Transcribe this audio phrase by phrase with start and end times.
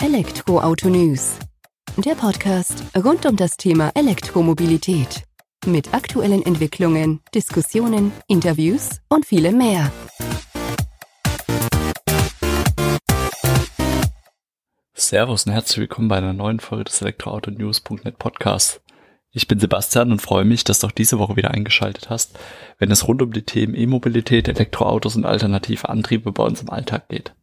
[0.00, 1.40] Elektroauto News.
[1.96, 5.24] Der Podcast rund um das Thema Elektromobilität.
[5.66, 9.90] Mit aktuellen Entwicklungen, Diskussionen, Interviews und vielem mehr.
[14.94, 18.80] Servus und herzlich willkommen bei einer neuen Folge des Elektroauto-News.net Podcasts.
[19.32, 22.38] Ich bin Sebastian und freue mich, dass du auch diese Woche wieder eingeschaltet hast,
[22.78, 27.08] wenn es rund um die Themen E-Mobilität, Elektroautos und alternative Antriebe bei uns im Alltag
[27.08, 27.34] geht.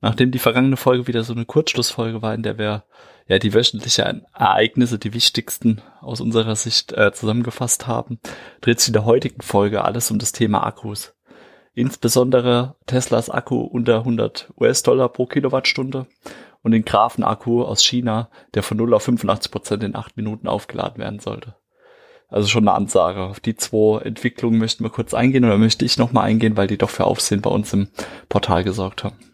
[0.00, 2.84] Nachdem die vergangene Folge wieder so eine Kurzschlussfolge war, in der wir
[3.26, 8.20] ja die wöchentlichen Ereignisse, die wichtigsten aus unserer Sicht äh, zusammengefasst haben,
[8.60, 11.14] dreht sich in der heutigen Folge alles um das Thema Akkus.
[11.74, 16.06] Insbesondere Teslas Akku unter 100 US-Dollar pro Kilowattstunde
[16.62, 20.98] und den Graphen-Akku aus China, der von 0 auf 85 Prozent in 8 Minuten aufgeladen
[20.98, 21.54] werden sollte.
[22.28, 23.22] Also schon eine Ansage.
[23.22, 26.78] Auf die zwei Entwicklungen möchten wir kurz eingehen oder möchte ich nochmal eingehen, weil die
[26.78, 27.88] doch für Aufsehen bei uns im
[28.28, 29.27] Portal gesorgt haben.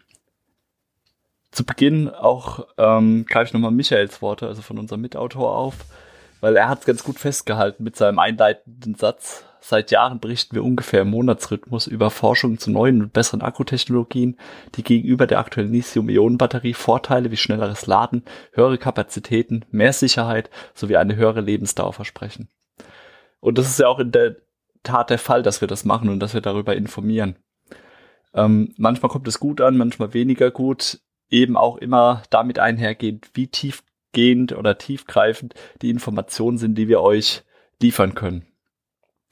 [1.55, 5.85] Zu Beginn auch ähm, greife ich nochmal Michaels Worte, also von unserem Mitautor auf,
[6.41, 9.45] weil er hat es ganz gut festgehalten mit seinem einleitenden Satz.
[9.61, 14.37] Seit Jahren berichten wir ungefähr im Monatsrhythmus über Forschung zu neuen und besseren Akkutechnologien,
[14.75, 21.15] die gegenüber der aktuellen Lithium-Ionen-Batterie Vorteile wie schnelleres Laden, höhere Kapazitäten, mehr Sicherheit sowie eine
[21.15, 22.49] höhere Lebensdauer versprechen.
[23.39, 24.35] Und das ist ja auch in der
[24.83, 27.37] Tat der Fall, dass wir das machen und dass wir darüber informieren.
[28.33, 33.47] Ähm, manchmal kommt es gut an, manchmal weniger gut eben auch immer damit einhergeht, wie
[33.47, 37.43] tiefgehend oder tiefgreifend die Informationen sind, die wir euch
[37.81, 38.45] liefern können.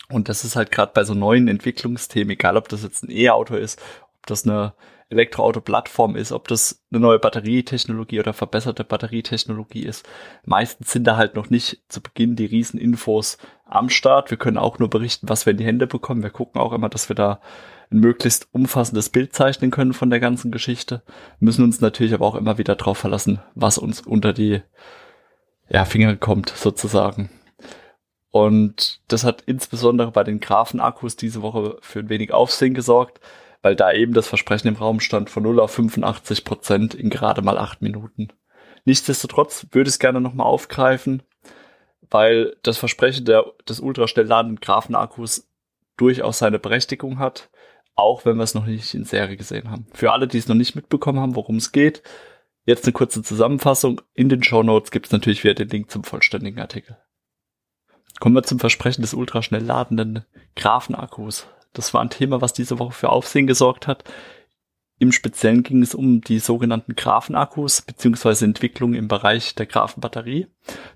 [0.09, 3.55] Und das ist halt gerade bei so neuen Entwicklungsthemen, egal ob das jetzt ein E-Auto
[3.55, 3.81] ist,
[4.23, 4.73] ob das eine
[5.09, 10.07] Elektroauto-Plattform ist, ob das eine neue Batterietechnologie oder verbesserte Batterietechnologie ist.
[10.45, 14.31] Meistens sind da halt noch nicht zu Beginn die Rieseninfos am Start.
[14.31, 16.23] Wir können auch nur berichten, was wir in die Hände bekommen.
[16.23, 17.41] Wir gucken auch immer, dass wir da
[17.91, 21.03] ein möglichst umfassendes Bild zeichnen können von der ganzen Geschichte.
[21.39, 24.61] müssen uns natürlich aber auch immer wieder darauf verlassen, was uns unter die
[25.67, 27.29] ja, Finger kommt, sozusagen.
[28.31, 33.19] Und das hat insbesondere bei den Graphenakkus diese Woche für ein wenig Aufsehen gesorgt,
[33.63, 37.41] weil da eben das Versprechen im Raum stand von 0 auf 85 Prozent in gerade
[37.41, 38.27] mal acht Minuten.
[38.85, 41.23] Nichtsdestotrotz würde ich es gerne nochmal aufgreifen,
[42.11, 45.49] weil das Versprechen der, des ultraschnell ladenden Graphenakkus
[45.97, 47.49] durchaus seine Berechtigung hat
[47.95, 49.85] auch wenn wir es noch nicht in Serie gesehen haben.
[49.93, 52.01] Für alle, die es noch nicht mitbekommen haben, worum es geht,
[52.65, 54.01] jetzt eine kurze Zusammenfassung.
[54.13, 56.97] In den Show Notes gibt es natürlich wieder den Link zum vollständigen Artikel.
[58.19, 60.25] Kommen wir zum Versprechen des ultraschnell ladenden
[60.55, 61.47] Graphenakkus.
[61.73, 64.03] Das war ein Thema, was diese Woche für Aufsehen gesorgt hat.
[64.99, 70.47] Im Speziellen ging es um die sogenannten Graphenakkus beziehungsweise Entwicklung im Bereich der Graphenbatterie,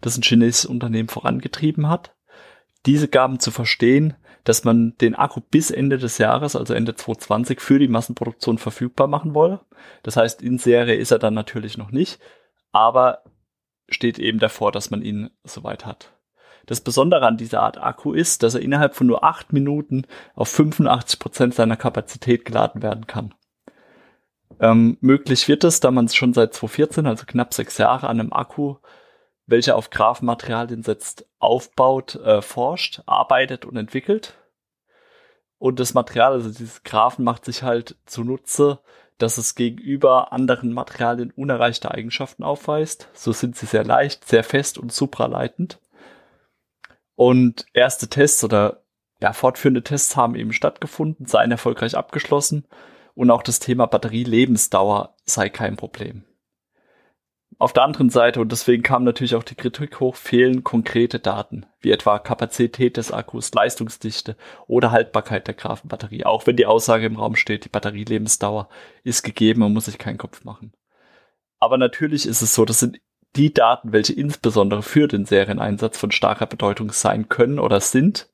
[0.02, 2.16] das ein chinesisches Unternehmen vorangetrieben hat.
[2.86, 7.60] Diese gaben zu verstehen, dass man den Akku bis Ende des Jahres, also Ende 2020,
[7.60, 9.60] für die Massenproduktion verfügbar machen wolle.
[10.04, 12.20] Das heißt, in Serie ist er dann natürlich noch nicht,
[12.72, 13.24] aber
[13.90, 16.17] steht eben davor, dass man ihn soweit hat.
[16.68, 20.06] Das Besondere an dieser Art Akku ist, dass er innerhalb von nur acht Minuten
[20.36, 23.34] auf 85 Prozent seiner Kapazität geladen werden kann.
[24.60, 28.20] Ähm, möglich wird es, da man es schon seit 2014, also knapp sechs Jahre, an
[28.20, 28.76] einem Akku
[29.48, 34.34] welcher auf Graphenmaterialien setzt, aufbaut, äh, forscht, arbeitet und entwickelt.
[35.58, 38.80] Und das Material, also dieses Graphen macht sich halt zunutze,
[39.18, 43.10] dass es gegenüber anderen Materialien unerreichte Eigenschaften aufweist.
[43.14, 45.80] So sind sie sehr leicht, sehr fest und supraleitend.
[47.18, 48.84] Und erste Tests oder
[49.20, 52.68] ja, fortführende Tests haben eben stattgefunden, seien erfolgreich abgeschlossen
[53.16, 56.26] und auch das Thema Batterielebensdauer sei kein Problem.
[57.58, 61.66] Auf der anderen Seite, und deswegen kam natürlich auch die Kritik hoch, fehlen konkrete Daten,
[61.80, 66.24] wie etwa Kapazität des Akkus, Leistungsdichte oder Haltbarkeit der Grafenbatterie.
[66.24, 68.70] Auch wenn die Aussage im Raum steht, die Batterielebensdauer
[69.04, 70.72] ist gegeben, man muss sich keinen Kopf machen.
[71.58, 73.00] Aber natürlich ist es so, das sind
[73.36, 78.30] die Daten, welche insbesondere für den Serieneinsatz von starker Bedeutung sein können oder sind.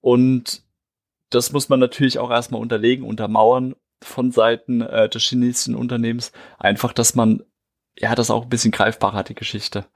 [0.00, 0.62] Und
[1.30, 6.32] das muss man natürlich auch erstmal unterlegen, untermauern von Seiten äh, des chinesischen Unternehmens.
[6.58, 7.42] Einfach, dass man
[7.98, 9.86] ja, das auch ein bisschen greifbarer hat, die Geschichte.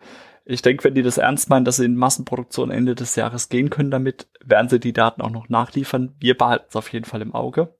[0.45, 3.71] Ich denke, wenn die das ernst meinen, dass sie in Massenproduktion Ende des Jahres gehen
[3.71, 6.15] können damit, werden sie die Daten auch noch nachliefern.
[6.19, 7.75] Wir behalten es auf jeden Fall im Auge.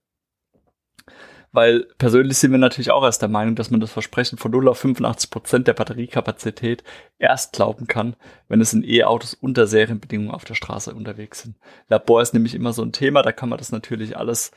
[1.55, 4.67] Weil persönlich sind wir natürlich auch erst der Meinung, dass man das Versprechen von 0
[4.67, 6.83] auf 85 Prozent der Batteriekapazität
[7.17, 8.17] erst glauben kann,
[8.49, 11.55] wenn es in E-Autos unter Serienbedingungen auf der Straße unterwegs sind.
[11.87, 14.51] Labor ist nämlich immer so ein Thema, da kann man das natürlich alles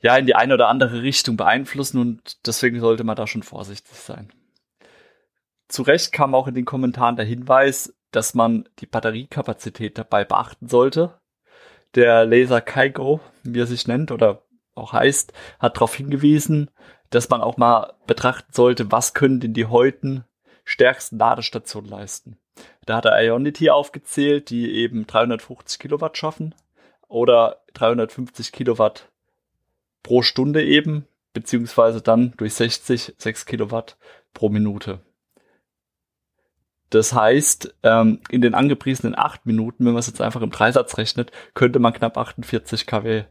[0.00, 3.94] ja in die eine oder andere Richtung beeinflussen und deswegen sollte man da schon vorsichtig
[3.94, 4.32] sein.
[5.68, 10.66] Zu Recht kam auch in den Kommentaren der Hinweis, dass man die Batteriekapazität dabei beachten
[10.66, 11.20] sollte.
[11.94, 14.42] Der Laser Kaigo, wie er sich nennt oder
[14.78, 16.70] auch heißt, hat darauf hingewiesen,
[17.10, 20.24] dass man auch mal betrachten sollte, was können denn die heutigen
[20.64, 22.38] stärksten Ladestationen leisten.
[22.84, 26.54] Da hat er Ionity aufgezählt, die eben 350 Kilowatt schaffen
[27.08, 29.08] oder 350 Kilowatt
[30.02, 33.96] pro Stunde eben, beziehungsweise dann durch 60 6 Kilowatt
[34.34, 35.00] pro Minute.
[36.90, 40.96] Das heißt, ähm, in den angepriesenen 8 Minuten, wenn man es jetzt einfach im Dreisatz
[40.96, 43.24] rechnet, könnte man knapp 48 kW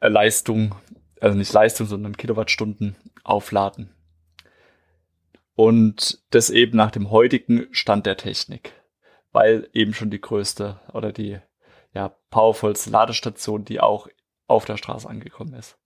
[0.00, 0.74] Leistung,
[1.20, 3.94] also nicht Leistung, sondern Kilowattstunden aufladen.
[5.54, 8.72] Und das eben nach dem heutigen Stand der Technik,
[9.32, 11.38] weil eben schon die größte oder die
[11.92, 14.08] ja, powervollste Ladestation, die auch
[14.46, 15.76] auf der Straße angekommen ist.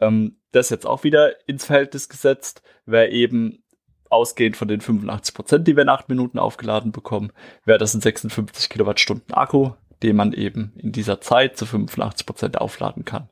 [0.00, 3.64] Ähm, das jetzt auch wieder ins Verhältnis gesetzt, wäre eben
[4.08, 7.32] ausgehend von den 85 Prozent, die wir in 8 Minuten aufgeladen bekommen,
[7.64, 12.60] wäre das ein 56 Kilowattstunden Akku, den man eben in dieser Zeit zu 85 Prozent
[12.60, 13.28] aufladen kann.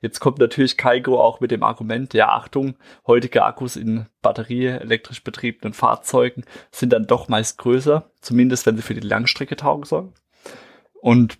[0.00, 2.76] Jetzt kommt natürlich Kaigo auch mit dem Argument, ja Achtung,
[3.06, 8.94] heutige Akkus in batterieelektrisch betriebenen Fahrzeugen sind dann doch meist größer, zumindest wenn sie für
[8.94, 10.12] die Langstrecke taugen sollen.
[11.00, 11.38] Und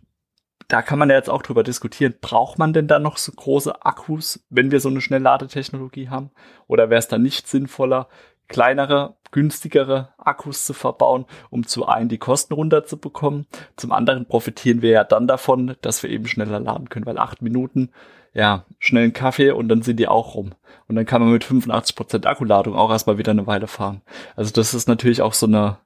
[0.68, 3.84] da kann man ja jetzt auch drüber diskutieren, braucht man denn da noch so große
[3.84, 6.30] Akkus, wenn wir so eine Schnellladetechnologie haben?
[6.66, 8.08] Oder wäre es dann nicht sinnvoller,
[8.54, 13.48] kleinere, günstigere Akkus zu verbauen, um zu einen die Kosten runterzubekommen.
[13.74, 17.42] Zum anderen profitieren wir ja dann davon, dass wir eben schneller laden können, weil acht
[17.42, 17.90] Minuten,
[18.32, 20.52] ja, schnell einen Kaffee und dann sind die auch rum.
[20.86, 24.02] Und dann kann man mit 85% Akkuladung auch erstmal wieder eine Weile fahren.
[24.36, 25.78] Also das ist natürlich auch so eine,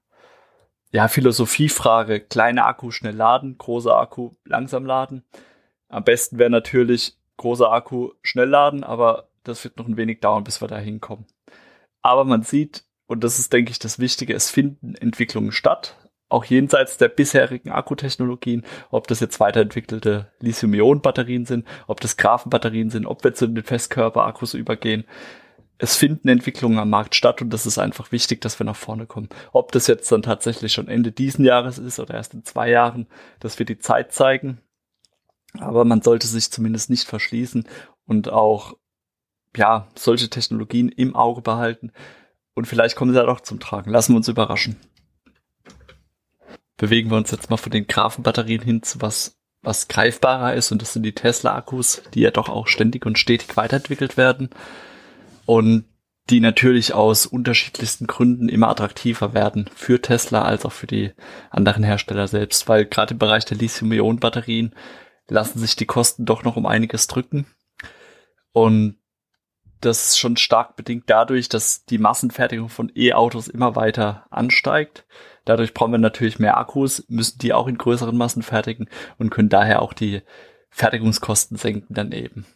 [0.92, 2.20] ja, Philosophiefrage.
[2.20, 5.24] Kleine Akku schnell laden, großer Akku langsam laden.
[5.88, 10.44] Am besten wäre natürlich großer Akku schnell laden, aber das wird noch ein wenig dauern,
[10.44, 11.24] bis wir da hinkommen.
[12.02, 15.96] Aber man sieht, und das ist, denke ich, das Wichtige, es finden Entwicklungen statt.
[16.30, 23.06] Auch jenseits der bisherigen Akkutechnologien, ob das jetzt weiterentwickelte Lithium-Ionen-Batterien sind, ob das Graphenbatterien sind,
[23.06, 25.04] ob wir zu den Festkörper-Akkus übergehen.
[25.78, 29.06] Es finden Entwicklungen am Markt statt und das ist einfach wichtig, dass wir nach vorne
[29.06, 29.30] kommen.
[29.52, 33.06] Ob das jetzt dann tatsächlich schon Ende diesen Jahres ist oder erst in zwei Jahren,
[33.40, 34.60] das wird die Zeit zeigen.
[35.58, 37.66] Aber man sollte sich zumindest nicht verschließen
[38.06, 38.76] und auch
[39.58, 41.92] ja, solche Technologien im Auge behalten.
[42.54, 43.90] Und vielleicht kommen sie ja doch zum Tragen.
[43.90, 44.76] Lassen wir uns überraschen.
[46.76, 50.72] Bewegen wir uns jetzt mal von den Graphenbatterien hin zu was, was greifbarer ist.
[50.72, 54.50] Und das sind die Tesla-Akkus, die ja doch auch ständig und stetig weiterentwickelt werden.
[55.44, 55.84] Und
[56.30, 61.12] die natürlich aus unterschiedlichsten Gründen immer attraktiver werden für Tesla als auch für die
[61.50, 64.74] anderen Hersteller selbst, weil gerade im Bereich der Lithium-Ionen-Batterien
[65.26, 67.46] lassen sich die Kosten doch noch um einiges drücken.
[68.52, 68.98] Und
[69.80, 75.04] das ist schon stark bedingt dadurch, dass die Massenfertigung von E-Autos immer weiter ansteigt.
[75.44, 78.88] Dadurch brauchen wir natürlich mehr Akkus, müssen die auch in größeren Massen fertigen
[79.18, 80.22] und können daher auch die
[80.70, 82.46] Fertigungskosten senken dann eben.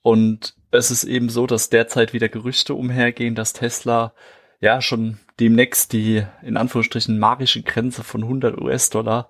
[0.00, 4.14] Und es ist eben so, dass derzeit wieder Gerüchte umhergehen, dass Tesla
[4.60, 9.28] ja schon demnächst die in Anführungsstrichen magische Grenze von 100 US-Dollar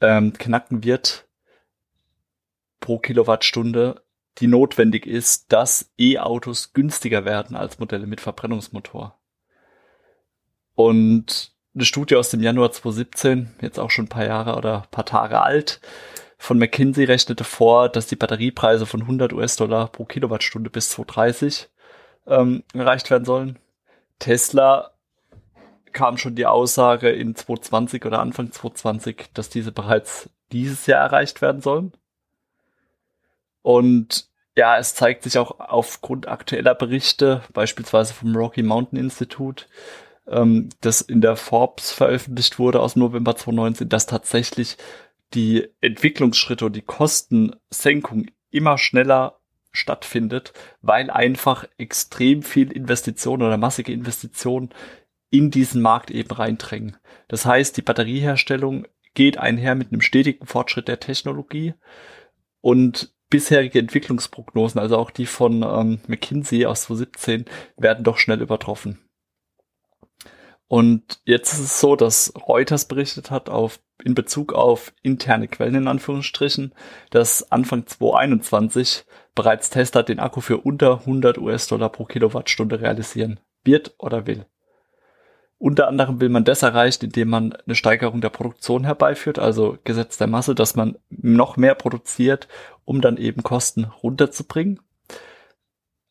[0.00, 1.26] ähm, knacken wird
[2.80, 4.02] pro Kilowattstunde
[4.38, 9.18] die notwendig ist, dass E-Autos günstiger werden als Modelle mit Verbrennungsmotor.
[10.74, 15.06] Und eine Studie aus dem Januar 2017, jetzt auch schon ein paar Jahre oder paar
[15.06, 15.80] Tage alt,
[16.38, 21.68] von McKinsey rechnete vor, dass die Batteriepreise von 100 US-Dollar pro Kilowattstunde bis 2030
[22.26, 23.58] ähm, erreicht werden sollen.
[24.18, 24.90] Tesla
[25.92, 31.40] kam schon die Aussage in 2020 oder Anfang 2020, dass diese bereits dieses Jahr erreicht
[31.40, 31.92] werden sollen.
[33.62, 39.66] Und ja, es zeigt sich auch aufgrund aktueller Berichte, beispielsweise vom Rocky Mountain Institute,
[40.28, 44.76] ähm, das in der Forbes veröffentlicht wurde aus November 2019, dass tatsächlich
[45.34, 49.40] die Entwicklungsschritte und die Kostensenkung immer schneller
[49.72, 54.70] stattfindet, weil einfach extrem viel Investitionen oder massige Investitionen
[55.30, 56.96] in diesen Markt eben reindrängen.
[57.26, 61.74] Das heißt, die Batterieherstellung geht einher mit einem stetigen Fortschritt der Technologie
[62.60, 69.00] und bisherige Entwicklungsprognosen, also auch die von ähm, McKinsey aus 2017, werden doch schnell übertroffen.
[70.68, 75.74] Und jetzt ist es so, dass Reuters berichtet hat auf, in Bezug auf interne Quellen
[75.74, 76.76] in Anführungsstrichen,
[77.10, 83.96] dass Anfang 2021 bereits Tesla den Akku für unter 100 US-Dollar pro Kilowattstunde realisieren wird
[83.98, 84.46] oder will.
[85.58, 90.18] Unter anderem will man das erreichen, indem man eine Steigerung der Produktion herbeiführt, also Gesetz
[90.18, 92.48] der Masse, dass man noch mehr produziert,
[92.84, 94.80] um dann eben Kosten runterzubringen.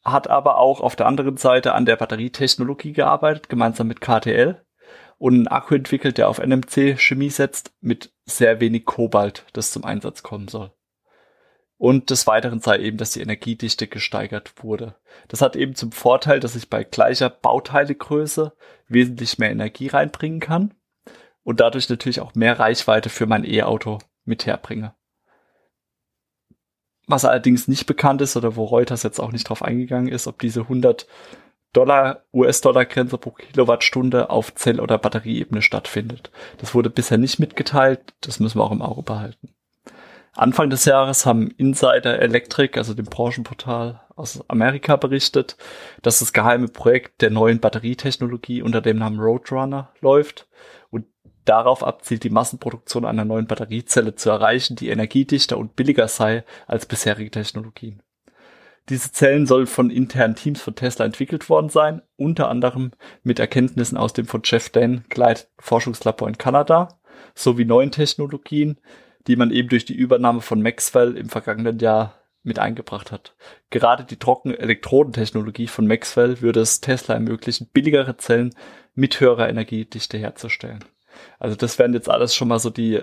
[0.04, 4.62] Hat aber auch auf der anderen Seite an der Batterietechnologie gearbeitet, gemeinsam mit KTL
[5.18, 9.86] und einen Akku entwickelt, der auf NMC Chemie setzt, mit sehr wenig Kobalt, das zum
[9.86, 10.72] Einsatz kommen soll.
[11.78, 14.96] Und des Weiteren sei eben, dass die Energiedichte gesteigert wurde.
[15.28, 18.54] Das hat eben zum Vorteil, dass ich bei gleicher Bauteilegröße
[18.88, 20.74] wesentlich mehr Energie reinbringen kann
[21.44, 24.94] und dadurch natürlich auch mehr Reichweite für mein E-Auto mit herbringe.
[27.08, 30.40] Was allerdings nicht bekannt ist oder wo Reuters jetzt auch nicht drauf eingegangen ist, ob
[30.40, 31.06] diese 100
[31.74, 36.32] Dollar US-Dollar-Grenze pro Kilowattstunde auf Zell- oder Batterieebene stattfindet.
[36.60, 39.50] Das wurde bisher nicht mitgeteilt, das müssen wir auch im Auge behalten.
[40.36, 45.58] Anfang des Jahres haben Insider Electric, also dem Branchenportal aus Amerika, berichtet,
[46.02, 50.48] dass das geheime Projekt der neuen Batterietechnologie unter dem Namen Roadrunner läuft
[50.90, 51.06] und
[51.46, 56.86] darauf abzielt, die Massenproduktion einer neuen Batteriezelle zu erreichen, die energiedichter und billiger sei als
[56.86, 58.02] bisherige Technologien.
[58.90, 62.92] Diese Zellen sollen von internen Teams von Tesla entwickelt worden sein, unter anderem
[63.24, 67.00] mit Erkenntnissen aus dem von Jeff Dane geleiteten Forschungslabor in Kanada
[67.34, 68.78] sowie neuen Technologien,
[69.28, 73.36] die man eben durch die Übernahme von Maxwell im vergangenen Jahr mit eingebracht hat.
[73.70, 78.54] Gerade die trockene Elektrodentechnologie von Maxwell würde es Tesla ermöglichen, billigere Zellen
[78.96, 80.84] mit höherer Energiedichte herzustellen.
[81.40, 83.02] Also das wären jetzt alles schon mal so die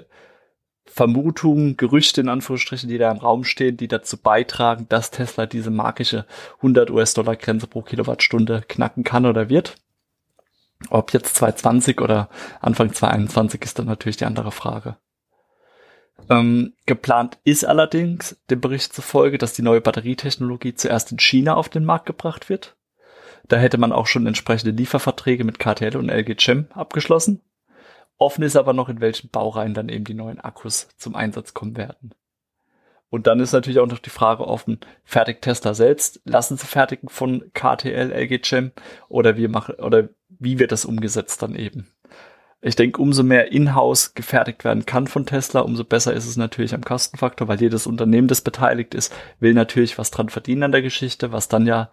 [0.86, 5.70] Vermutungen, Gerüchte in Anführungsstrichen, die da im Raum stehen, die dazu beitragen, dass Tesla diese
[5.70, 6.26] magische
[6.56, 9.76] 100 US-Dollar Grenze pro Kilowattstunde knacken kann oder wird.
[10.88, 12.28] Ob jetzt 2020 oder
[12.60, 14.96] Anfang 2021 ist dann natürlich die andere Frage.
[16.28, 21.68] Ähm, geplant ist allerdings, dem Bericht zufolge, dass die neue Batterietechnologie zuerst in China auf
[21.68, 22.76] den Markt gebracht wird.
[23.48, 27.40] Da hätte man auch schon entsprechende Lieferverträge mit KTL und LG Chem abgeschlossen.
[28.20, 31.78] Offen ist aber noch, in welchen Baureihen dann eben die neuen Akkus zum Einsatz kommen
[31.78, 32.14] werden.
[33.08, 37.08] Und dann ist natürlich auch noch die Frage offen, fertigt Tesla selbst, lassen sie fertigen
[37.08, 38.72] von KTL, LG Chem
[39.08, 41.88] oder wie machen, oder wie wird das umgesetzt dann eben?
[42.60, 46.74] Ich denke, umso mehr in-house gefertigt werden kann von Tesla, umso besser ist es natürlich
[46.74, 50.82] am Kostenfaktor, weil jedes Unternehmen, das beteiligt ist, will natürlich was dran verdienen an der
[50.82, 51.90] Geschichte, was dann ja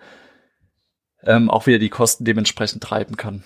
[1.23, 3.45] ähm, auch wieder die Kosten dementsprechend treiben kann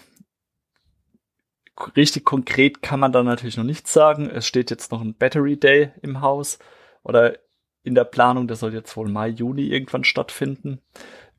[1.96, 4.30] richtig konkret kann man da natürlich noch nichts sagen.
[4.30, 6.60] Es steht jetzt noch ein Battery Day im Haus
[7.04, 7.38] oder
[7.84, 8.48] in der Planung.
[8.48, 10.82] Der soll jetzt wohl Mai, Juni irgendwann stattfinden.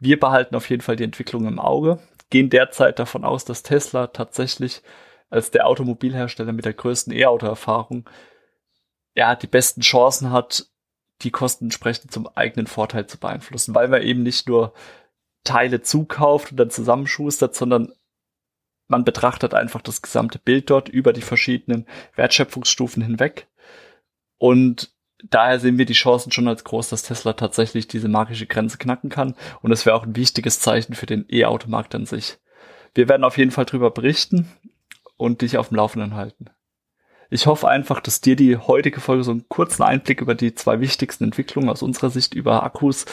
[0.01, 4.09] Wir behalten auf jeden Fall die Entwicklung im Auge, gehen derzeit davon aus, dass Tesla
[4.09, 4.83] tatsächlich
[5.31, 8.09] als der Automobilhersteller mit der größten E-Auto-Erfahrung
[9.15, 10.67] ja die besten Chancen hat,
[11.23, 14.75] die Kosten entsprechend zum eigenen Vorteil zu beeinflussen, weil man eben nicht nur
[15.45, 17.93] Teile zukauft und dann zusammenschustert, sondern
[18.93, 23.49] man betrachtet einfach das gesamte Bild dort über die verschiedenen Wertschöpfungsstufen hinweg.
[24.39, 24.93] Und
[25.25, 29.11] daher sehen wir die Chancen schon als groß, dass Tesla tatsächlich diese magische Grenze knacken
[29.11, 29.35] kann.
[29.63, 32.39] Und das wäre auch ein wichtiges Zeichen für den E-Automarkt an sich.
[32.95, 34.49] Wir werden auf jeden Fall darüber berichten
[35.17, 36.51] und dich auf dem Laufenden halten.
[37.31, 40.81] Ich hoffe einfach, dass dir die heutige Folge so einen kurzen Einblick über die zwei
[40.81, 43.07] wichtigsten Entwicklungen aus unserer Sicht über Akkus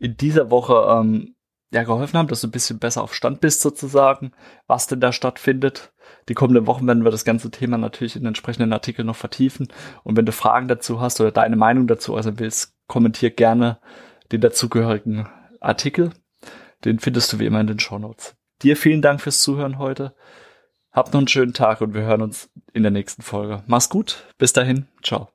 [0.00, 1.33] in dieser Woche ähm,
[1.74, 4.32] ja, geholfen haben, dass du ein bisschen besser auf Stand bist sozusagen,
[4.66, 5.92] was denn da stattfindet.
[6.28, 9.68] Die kommenden Wochen werden wir das ganze Thema natürlich in entsprechenden Artikeln noch vertiefen.
[10.04, 13.78] Und wenn du Fragen dazu hast oder deine Meinung dazu äußern willst, kommentier gerne
[14.30, 15.28] den dazugehörigen
[15.60, 16.12] Artikel.
[16.84, 18.36] Den findest du wie immer in den Show Notes.
[18.62, 20.14] Dir vielen Dank fürs Zuhören heute.
[20.92, 23.64] Habt noch einen schönen Tag und wir hören uns in der nächsten Folge.
[23.66, 24.24] Mach's gut.
[24.38, 24.86] Bis dahin.
[25.02, 25.33] Ciao.